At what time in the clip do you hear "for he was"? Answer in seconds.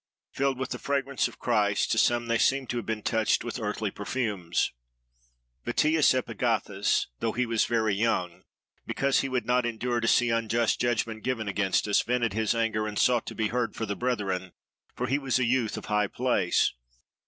14.95-15.37